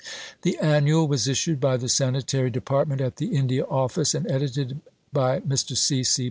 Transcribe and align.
The 0.41 0.57
Annual 0.57 1.07
was 1.07 1.27
issued 1.27 1.59
by 1.59 1.77
the 1.77 1.87
Sanitary 1.87 2.49
Department 2.49 3.01
at 3.01 3.17
the 3.17 3.27
India 3.35 3.65
Office 3.65 4.15
and 4.15 4.25
edited 4.31 4.81
by 5.13 5.41
Mr. 5.41 5.77
C. 5.77 6.03
C. 6.03 6.19